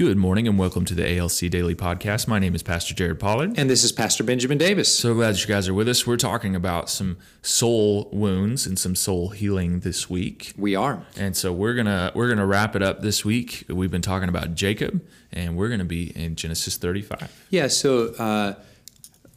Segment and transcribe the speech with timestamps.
[0.00, 2.26] Good morning and welcome to the ALC Daily Podcast.
[2.26, 3.58] My name is Pastor Jared Pollard.
[3.58, 4.98] And this is Pastor Benjamin Davis.
[4.98, 6.06] So glad that you guys are with us.
[6.06, 10.54] We're talking about some soul wounds and some soul healing this week.
[10.56, 11.04] We are.
[11.18, 13.66] And so we're gonna we're gonna wrap it up this week.
[13.68, 17.30] We've been talking about Jacob, and we're gonna be in Genesis 35.
[17.50, 18.54] Yeah, so uh,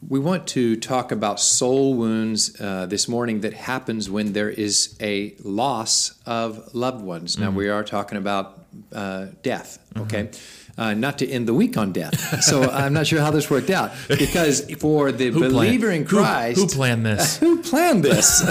[0.08, 4.96] we want to talk about soul wounds uh, this morning that happens when there is
[4.98, 7.36] a loss of loved ones.
[7.38, 8.63] Now, we are talking about
[8.94, 10.30] uh, death, okay?
[10.76, 12.42] Uh, not to end the week on death.
[12.42, 16.06] So I'm not sure how this worked out because for the Who believer planned- in
[16.06, 17.36] Christ, Who, who planned this?
[17.38, 18.42] who planned this?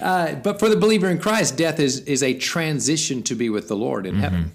[0.00, 3.68] uh, but for the believer in Christ, death is is a transition to be with
[3.68, 4.52] the Lord in heaven.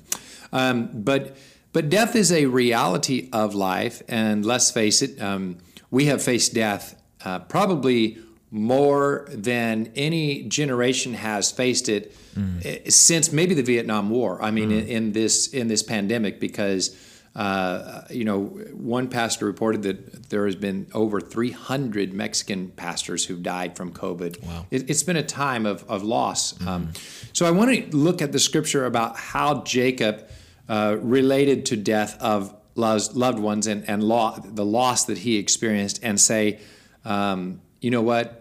[0.54, 1.36] Um, but
[1.74, 5.58] but death is a reality of life, and let's face it, um,
[5.90, 8.18] we have faced death uh, probably
[8.52, 12.14] more than any generation has faced it
[12.64, 14.42] eh, since maybe the Vietnam War.
[14.42, 16.96] I mean, in, in this in this pandemic, because
[17.34, 18.42] uh, you know,
[18.74, 24.44] one pastor reported that there has been over 300 Mexican pastors who've died from COVID.
[24.44, 24.66] Wow.
[24.70, 26.60] It, has been a time of, of loss.
[26.68, 26.92] Um,
[27.32, 30.28] so I want to look at the scripture about how Jacob
[30.68, 35.38] uh, related to death of loved, loved ones and, and law, the loss that he
[35.38, 36.60] experienced and say,
[37.06, 38.41] um, you know what?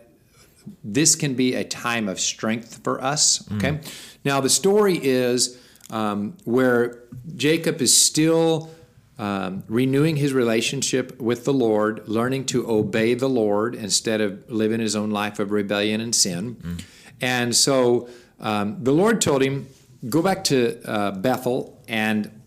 [0.82, 3.50] This can be a time of strength for us.
[3.54, 3.80] Okay.
[4.24, 7.04] Now, the story is um, where
[7.34, 8.70] Jacob is still
[9.18, 14.80] um, renewing his relationship with the Lord, learning to obey the Lord instead of living
[14.80, 16.78] his own life of rebellion and sin.
[17.20, 19.68] And so um, the Lord told him,
[20.08, 22.41] Go back to uh, Bethel and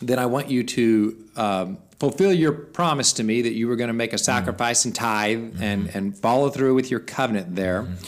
[0.00, 3.88] then I want you to um, fulfill your promise to me that you were going
[3.88, 4.24] to make a mm-hmm.
[4.24, 5.62] sacrifice and tithe mm-hmm.
[5.62, 7.82] and, and follow through with your covenant there.
[7.82, 8.04] Mm-hmm.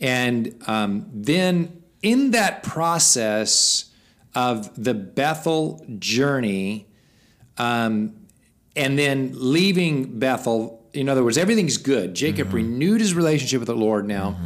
[0.00, 3.90] And um, then in that process
[4.34, 6.86] of the Bethel journey,
[7.58, 8.14] um,
[8.74, 12.14] and then leaving Bethel, in other words, everything's good.
[12.14, 14.36] Jacob renewed his relationship with the Lord now.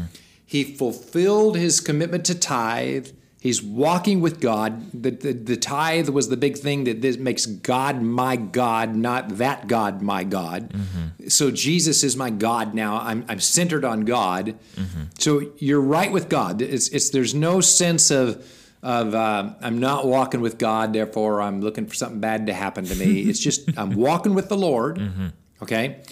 [0.44, 3.09] He fulfilled his commitment to tithe.
[3.46, 4.90] He's walking with God.
[4.90, 9.38] The, the, the tithe was the big thing that this makes God my God, not
[9.38, 10.72] that God my God.
[10.72, 11.28] Mm-hmm.
[11.28, 12.98] So Jesus is my God now.
[12.98, 14.56] I'm, I'm centered on God.
[14.74, 15.02] Mm-hmm.
[15.18, 16.60] So you're right with God.
[16.60, 18.44] It's, it's, there's no sense of,
[18.82, 22.84] of uh, I'm not walking with God, therefore I'm looking for something bad to happen
[22.86, 23.20] to me.
[23.20, 24.98] it's just I'm walking with the Lord.
[24.98, 25.26] Mm-hmm.
[25.62, 26.02] Okay.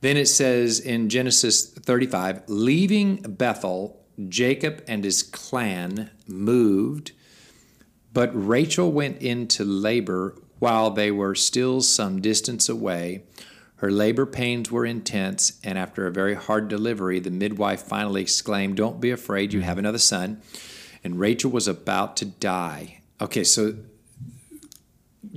[0.00, 7.12] Then it says in Genesis 35, leaving Bethel, Jacob and his clan moved,
[8.12, 13.24] but Rachel went into labor while they were still some distance away.
[13.76, 18.76] Her labor pains were intense, and after a very hard delivery, the midwife finally exclaimed,
[18.76, 19.80] Don't be afraid, you have mm-hmm.
[19.80, 20.40] another son.
[21.02, 23.00] And Rachel was about to die.
[23.20, 23.74] Okay, so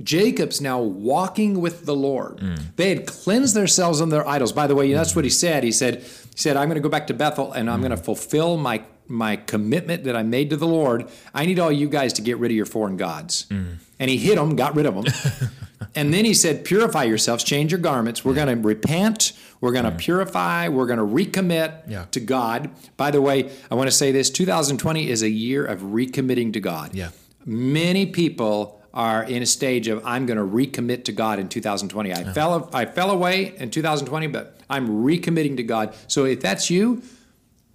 [0.02, 2.38] Jacob's now walking with the Lord.
[2.38, 2.76] Mm.
[2.76, 4.52] They had cleansed themselves of their idols.
[4.52, 5.64] By the way, that's what he said.
[5.64, 7.88] He said, he said, I'm going to go back to Bethel and I'm mm.
[7.88, 11.08] going to fulfill my my commitment that I made to the Lord.
[11.32, 13.46] I need all you guys to get rid of your foreign gods.
[13.50, 13.76] Mm.
[13.98, 15.50] And he hit them, got rid of them.
[15.94, 18.24] and then he said, purify yourselves, change your garments.
[18.24, 19.32] We're going to repent.
[19.60, 20.68] We're going to purify.
[20.68, 22.06] We're going to recommit Yeah.
[22.10, 22.70] to God.
[22.96, 26.60] By the way, I want to say this 2020 is a year of recommitting to
[26.60, 26.94] God.
[26.94, 27.10] Yeah.
[27.44, 32.12] Many people are in a stage of I'm going to recommit to God in 2020.
[32.12, 35.94] I fell I fell away in 2020, but I'm recommitting to God.
[36.08, 37.02] So if that's you,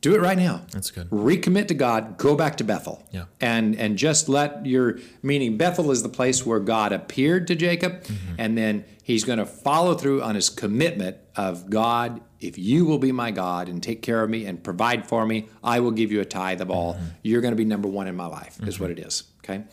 [0.02, 0.64] do it right now.
[0.72, 1.08] That's good.
[1.12, 2.18] Recommit to God.
[2.18, 3.08] Go back to Bethel.
[3.12, 3.26] Yeah.
[3.40, 8.03] And and just let your meaning Bethel is the place where God appeared to Jacob,
[8.03, 8.36] mm-hmm.
[8.40, 12.22] and then He's going to follow through on His commitment of God.
[12.40, 15.50] If you will be my God and take care of me and provide for me,
[15.64, 16.96] I will give you a tithe of all.
[16.96, 17.06] Mm-hmm.
[17.22, 18.59] You're going to be number one in my life.
[18.64, 18.84] Is mm-hmm.
[18.84, 19.26] what it is.
[19.44, 19.66] Okay.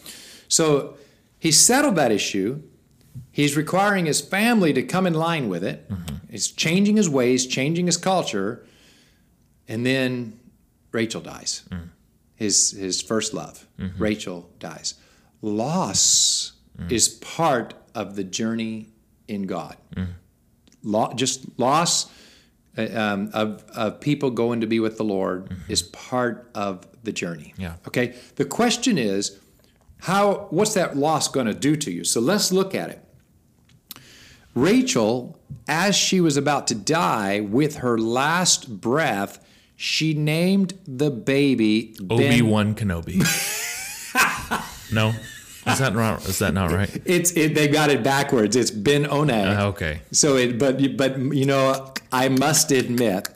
[0.49, 0.99] So
[1.39, 2.63] he settled that issue.
[3.31, 5.89] He's requiring his family to come in line with it.
[5.89, 6.17] Mm-hmm.
[6.31, 8.67] He's changing his ways, changing his culture.
[9.67, 10.39] And then
[10.93, 11.63] Rachel dies.
[11.71, 11.89] Mm.
[12.35, 13.67] His his first love.
[13.79, 14.03] Mm-hmm.
[14.03, 14.95] Rachel dies.
[15.43, 16.91] Loss mm.
[16.91, 18.89] is part of the journey
[19.27, 19.77] in God.
[19.95, 20.09] Mm.
[20.83, 22.11] Lo- just loss
[22.77, 25.73] uh, um, of, of people going to be with the Lord mm-hmm.
[25.73, 27.55] is part of the journey.
[27.59, 27.75] Yeah.
[27.87, 28.15] Okay.
[28.37, 29.39] The question is,
[30.01, 30.47] how?
[30.51, 32.05] What's that loss going to do to you?
[32.05, 33.05] So let's look at it.
[34.55, 39.45] Rachel, as she was about to die, with her last breath,
[39.77, 42.43] she named the baby Obi.
[42.43, 43.19] Wan Kenobi.
[44.93, 45.15] no,
[45.67, 46.27] is that not?
[46.27, 46.91] Is that not right?
[47.05, 48.57] It's it, they got it backwards.
[48.57, 49.33] It's Ben-oni.
[49.33, 50.01] Uh, okay.
[50.11, 53.29] So it, but but you know, I must admit,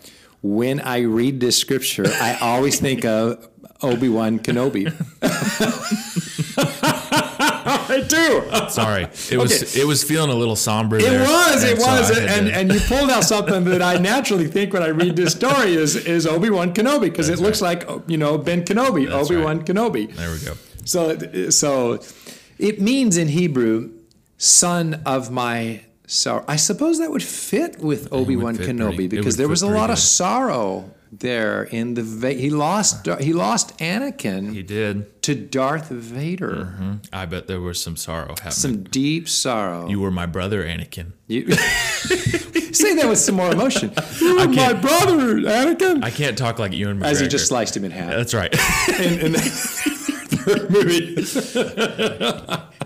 [0.43, 3.49] when I read this scripture, I always think of
[3.83, 4.93] Obi Wan Kenobi.
[6.55, 8.69] I do.
[8.71, 10.97] Sorry, it was it was feeling a little somber.
[10.97, 13.83] It there, was, it and so was, and, to- and you pulled out something that
[13.83, 17.33] I naturally think when I read this story is is Obi Wan Kenobi because it
[17.33, 20.13] That's looks like you know Ben Kenobi, Obi Wan Kenobi.
[20.15, 20.55] there we go.
[20.85, 22.01] So so
[22.59, 23.91] it means in Hebrew,
[24.39, 26.45] son of my sorrow.
[26.49, 29.67] I suppose that would fit with Obi Wan fit pretty- Kenobi because there was a
[29.67, 35.23] pretty lot of sorrow there in the va- he lost he lost Anakin He did.
[35.23, 36.65] to Darth Vader.
[36.65, 36.93] Hmm?
[37.13, 38.53] I bet there was some sorrow happening.
[38.53, 39.89] Some deep sorrow.
[39.89, 41.13] you were my brother, Anakin.
[41.29, 41.51] You-
[42.73, 43.93] say that with some more emotion.
[44.21, 46.03] You were my brother, Anakin.
[46.03, 47.05] I can't talk like you Ewan McGregor.
[47.05, 48.11] As he just sliced him in half.
[48.11, 48.53] That's right.
[48.99, 51.23] in, in the third movie.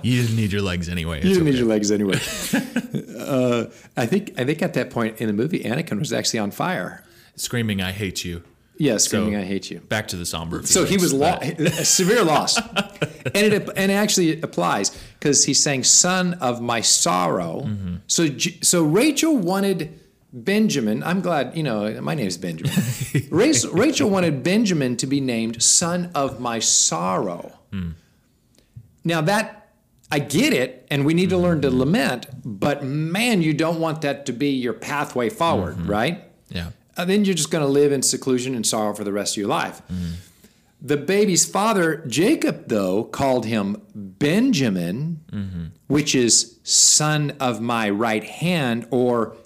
[0.02, 1.18] you didn't need your legs anyway.
[1.22, 2.16] You didn't need your legs anyway.
[3.18, 6.50] uh, I think I think at that point in the movie, Anakin was actually on
[6.50, 7.04] fire.
[7.36, 8.42] Screaming, "I hate you!"
[8.78, 10.62] Yeah, screaming, So- "I hate you." Back to the somber.
[10.64, 12.56] So he was lo- a severe loss,
[13.34, 17.96] and it and it actually applies because he's saying "son of my sorrow." Mm-hmm.
[18.06, 18.28] So
[18.62, 19.98] so Rachel wanted
[20.32, 21.02] Benjamin.
[21.02, 22.72] I'm glad you know my name is Benjamin.
[23.30, 27.90] Rachel, Rachel wanted Benjamin to be named "son of my sorrow." Hmm.
[29.04, 29.68] Now that
[30.10, 34.02] I get it, and we need to learn to lament, but man, you don't want
[34.02, 35.90] that to be your pathway forward, Mm-hmm.
[35.90, 36.24] right?
[36.48, 36.70] Yeah.
[36.96, 39.38] Uh, then you're just going to live in seclusion and sorrow for the rest of
[39.38, 39.82] your life.
[39.92, 40.14] Mm-hmm.
[40.80, 45.64] The baby's father, Jacob, though, called him Benjamin, mm-hmm.
[45.86, 49.36] which is son of my right hand, or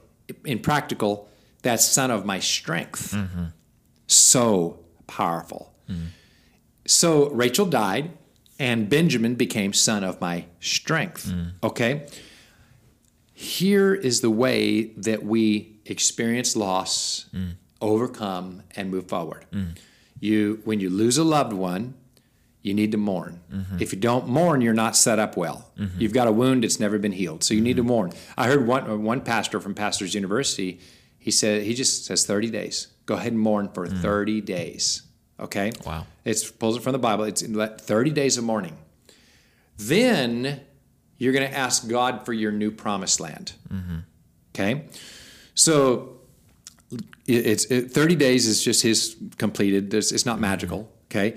[0.45, 1.29] in practical,
[1.63, 3.13] that's son of my strength.
[3.13, 3.45] Mm-hmm.
[4.07, 5.71] So powerful.
[6.87, 8.11] So Rachel died,
[8.59, 11.27] and Benjamin became son of my strength.
[11.27, 11.53] Mm.
[11.63, 12.07] Okay?
[13.33, 17.53] Here is the way that we experience loss, mm.
[17.81, 19.45] overcome, and move forward.
[19.53, 19.77] Mm.
[20.21, 21.95] You, when you lose a loved one,
[22.63, 23.41] you need to mourn.
[23.53, 23.79] Mm-hmm.
[23.81, 25.71] If you don't mourn, you're not set up well.
[25.79, 26.01] Mm-hmm.
[26.01, 27.89] You've got a wound that's never been healed, so you need to mm-hmm.
[27.89, 28.13] mourn.
[28.37, 30.81] I heard one uh, one pastor from Pastors University.
[31.19, 32.89] He said he just says 30 days.
[33.07, 34.03] Go ahead and mourn for mm.
[34.03, 35.03] 30 days.
[35.39, 35.73] Okay.
[35.87, 36.07] Wow.
[36.25, 37.25] It's pulls it from the Bible.
[37.25, 38.77] It's in 30 days of mourning.
[39.79, 40.61] Then
[41.17, 43.53] you're going to ask God for your new promised land.
[44.55, 44.85] Okay.
[45.61, 46.17] So
[47.27, 49.91] it's it, 30 days is just his completed.
[49.91, 50.91] There's, it's not magical.
[51.11, 51.37] Okay.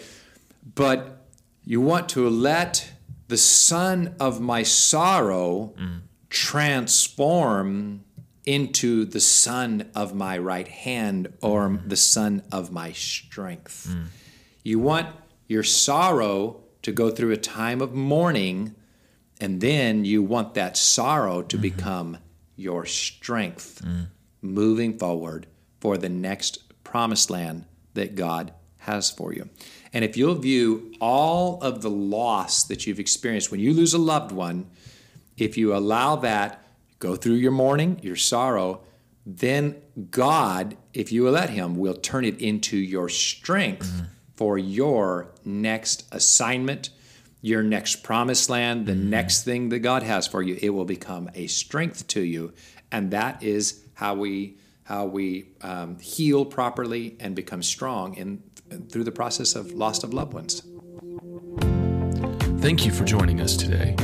[0.76, 1.26] But
[1.66, 2.90] you want to let
[3.28, 6.00] the son of my sorrow mm.
[6.30, 8.06] transform
[8.46, 11.90] into the son of my right hand or mm-hmm.
[11.90, 13.90] the son of my strength.
[13.90, 14.06] Mm.
[14.64, 15.08] You want
[15.50, 18.74] your sorrow to go through a time of mourning,
[19.42, 21.62] and then you want that sorrow to mm-hmm.
[21.62, 22.18] become
[22.56, 23.86] your strength
[24.42, 25.48] moving forward
[25.80, 29.50] for the next promised land that God has for you.
[29.94, 33.98] And if you'll view all of the loss that you've experienced when you lose a
[33.98, 34.70] loved one,
[35.38, 36.64] if you allow that
[37.00, 38.82] go through your mourning, your sorrow,
[39.26, 39.76] then
[40.10, 44.02] God, if you will let Him, will turn it into your strength
[44.36, 46.90] for your next assignment,
[47.44, 50.58] your next promised land, the next thing that God has for you.
[50.62, 52.54] It will become a strength to you,
[52.90, 58.42] and that is how we how we um, heal properly and become strong in
[58.90, 60.64] through the process of loss of loved ones.
[62.62, 63.96] Thank you for joining us today.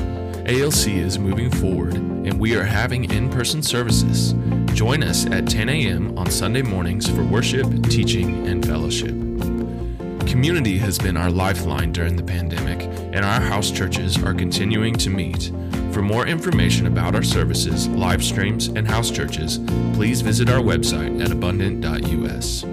[0.46, 4.34] ALC is moving forward and we are having in person services.
[4.74, 6.18] Join us at 10 a.m.
[6.18, 9.29] on Sunday mornings for worship, teaching, and fellowship.
[10.30, 15.10] Community has been our lifeline during the pandemic, and our house churches are continuing to
[15.10, 15.52] meet.
[15.92, 19.58] For more information about our services, live streams, and house churches,
[19.96, 22.64] please visit our website at abundant.us.